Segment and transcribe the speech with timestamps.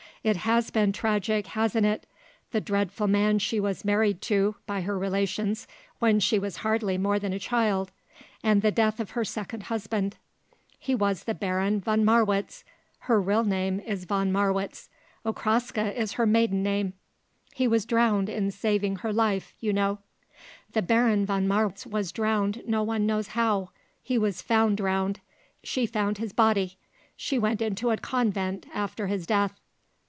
[0.23, 2.05] "It has been tragic, hasn't it.
[2.51, 5.65] The dreadful man she was married to by her relations
[5.97, 7.89] when she was hardly more than a child,
[8.43, 10.17] and the death of her second husband.
[10.77, 12.63] He was the Baron von Marwitz;
[12.99, 14.89] her real name is von Marwitz;
[15.25, 16.93] Okraska is her maiden name.
[17.55, 19.97] He was drowned in saving her life, you know."
[20.73, 23.71] "The Baron von Marwitz was drowned no one knows how;
[24.03, 25.19] he was found drowned;
[25.63, 26.77] she found his body.
[27.17, 29.55] She went into a convent after his death."